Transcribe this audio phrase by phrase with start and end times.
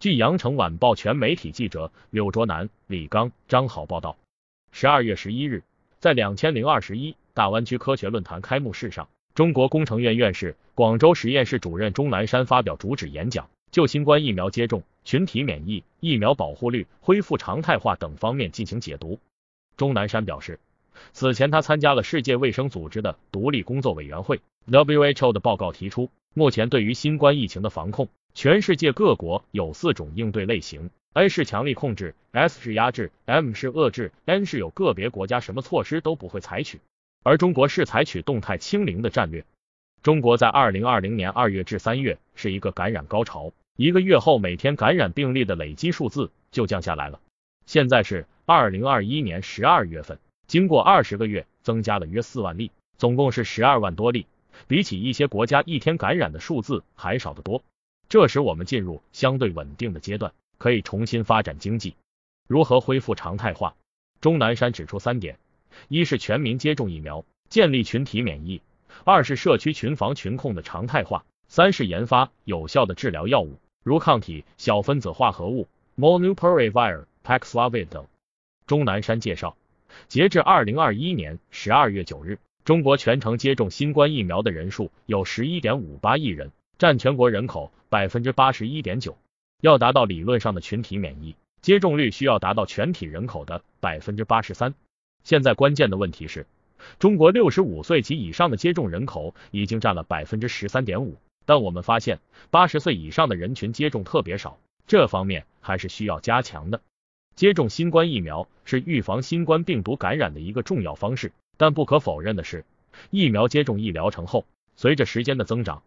[0.00, 4.16] 据羊城晚报全媒体记者柳卓南、李刚、张好报道，
[4.70, 5.64] 十二月十一日，
[5.98, 19.18] 在两千零二十一大湾区科学论坛开幕式上，中国工程院院士、广州实验室主任钟南山发表主旨演讲，就新冠疫苗接种、群体免疫、疫苗保护率恢复常态化等方面进行解读。
[19.76, 20.60] 钟南山表示，
[21.12, 24.40] 此前他参加了世界卫生组织的独立工作委员会
[24.70, 28.08] WHO 的报告，提出目前对于新冠疫情的防控。
[28.38, 36.78] 全世界各国有四种应对类型，A 是强力控制，S 是压制，M 是遏制，N 是有个别国家什么措施都不会采取，
[37.24, 39.44] 而中国是采取动态清零的战略。
[40.04, 47.18] 中国在二零二零年二月至三月是一个感染高潮，一个月后每天感染病例的累积数字就降下来了。
[47.66, 54.26] 现在是二零二一年十二月份，经过二十个月增加了约四万例，总共是十二万多例，
[54.68, 57.64] 比起一些国家一天感染的数字还少得多。
[58.08, 61.94] 这时我们进入相对稳定的阶段，可以重新发展经济。
[62.46, 63.74] 如何恢复常态化？
[64.22, 65.38] 钟南山指出三点：
[65.88, 68.62] 一是全民接种疫苗，建立群体免疫；
[69.04, 78.06] 二是社区群防群控的常态化；三是研发有效的治疗药物，如抗体、小分子化合物、Molnupiravir、Paxlovid 等。
[78.66, 79.54] 钟南山介绍，
[80.08, 86.50] 截至二零二一年十二月九日，中国全程接种新冠疫苗的人数有十一点五八亿人。
[86.78, 89.16] 占全国人口百分之八十一点九，
[89.60, 94.74] 要达到理论上的群体免疫，接种率需要达到全体人口的百分之八十三。
[95.24, 96.46] 现在关键的问题是，
[96.98, 101.16] 中国六十五岁及以上的接种人口已经占了百分之十三点五，
[101.46, 106.80] 但我们发现八十岁以上的人群接种特别少，这方面还是需要加强的。
[107.34, 112.64] 接种新冠疫苗是预防新冠病毒感染的一个重要方式，但不可否认的是，
[113.10, 114.44] 疫苗接种一疗程后，
[114.76, 115.82] 随着时间的增长。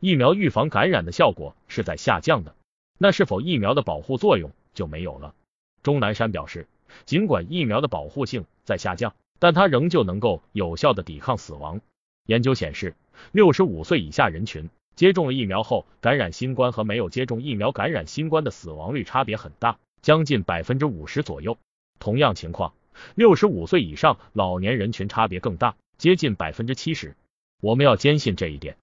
[0.00, 2.54] 疫苗预防感染的效果是在下降的，
[2.98, 5.34] 那是否疫苗的保护作用就没有了？
[5.82, 6.68] 钟南山表示，
[7.04, 11.80] 尽管疫苗的保护性在下降，但它仍旧能够有效的抵抗死亡。
[12.26, 12.94] 研究显示，
[13.32, 21.58] 六十五岁以下人群接种了疫苗后，感染新冠和没有接种疫苗感染新冠的死亡率差别很大，将近百分之五十左右。
[21.98, 22.74] 同样情况，
[23.14, 27.16] 六十五岁以上老年人群差别更大，接近百分之七十。
[27.60, 28.76] 我们要坚信这一点。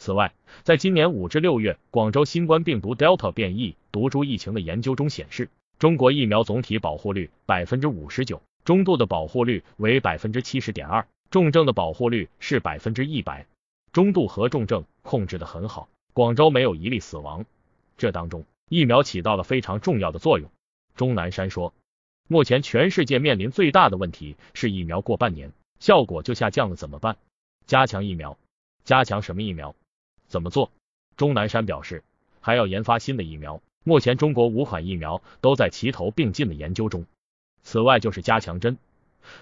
[0.00, 13.46] 此外，在今年五至六月，广州新冠病毒 Delta 变异毒株疫情的研究中显示，中国疫苗总体保护率百分之五十九，中度的保护率为百分之七十点二，重症的保护率是百分之一百，
[13.92, 17.44] 中度和重症控制的很好，广州没有一例死亡。
[17.98, 20.50] 这当中，疫苗起到了非常重要的作用。
[20.96, 21.74] 钟南山说，
[22.26, 27.18] 目前全世界面临最大的问题是疫苗过半年，效果就下降了，怎么办？
[27.66, 28.38] 加强疫苗，
[28.84, 29.74] 加强什么疫苗？
[30.30, 30.70] 怎么做？
[31.16, 32.04] 钟南山表示，
[32.40, 33.60] 还要研发新的疫苗。
[33.82, 37.04] 目前中国五款疫苗都在齐头并进的研究中。
[37.64, 38.78] 此外就是加强针。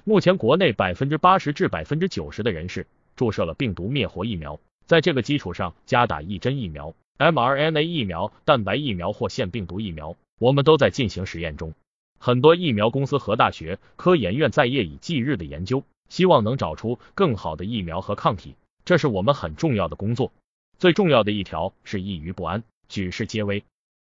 [0.04, 11.75] 目前国内百分之八十至百分之九十的人士注射了病毒灭活疫苗，在这个基础上加打一针疫苗，mRNA 疫苗、蛋白疫苗或腺病毒疫苗，我们都在进行实验中。
[12.19, 18.54] 很多疫苗公司和大学、科研院在夜以继日的研究，希望能找出更好的疫苗和抗体，
[18.87, 20.32] 这是我们很重要的工作。
[20.78, 23.65] 最重要的一条是易于不安，举世皆危。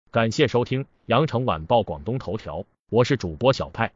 [0.10, 3.92] 感谢收听羊城晚报广东头条，我是主播小派。